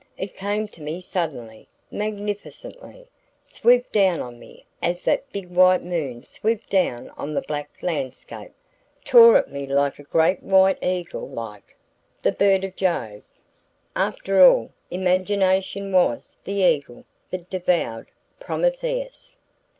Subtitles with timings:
[0.17, 3.07] It came to me suddenly, magnificently,
[3.43, 8.51] swooped down on me as that big white moon swooped down on the black landscape,
[9.05, 11.77] tore at me like a great white eagle like
[12.23, 13.21] the bird of Jove!
[13.95, 18.07] After all, imagination WAS the eagle that devoured
[18.39, 19.35] Prometheus!"